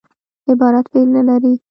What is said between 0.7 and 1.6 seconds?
فعل نه لري.